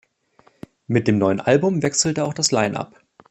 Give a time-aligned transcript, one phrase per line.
[0.87, 2.99] Mit dem neuen Album wechselte auch das Line-Up.